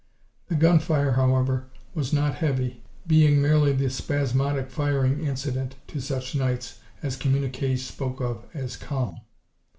The 0.47 0.55
gunfire, 0.55 1.11
however, 1.11 1.67
was 1.93 2.11
not 2.11 2.33
heavy, 2.33 2.81
being 3.05 3.39
merely 3.39 3.71
the 3.71 3.87
spasmodic 3.87 4.71
firing 4.71 5.23
incident 5.23 5.75
to 5.89 6.01
such 6.01 6.33
nights 6.33 6.79
as 7.03 7.15
communiques 7.15 7.83
spoke 7.83 8.19
of 8.19 8.47
as 8.55 8.77
"calm." 8.77 9.17